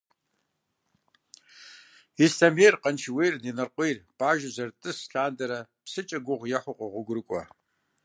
[2.23, 7.41] Ислъэмейр, Къаншыуейр, Инарыкъуейр къуажэу зэрытӏыс лъандэрэ псыкӏэ гугъу ехьу къогъуэгурыкӏуэ.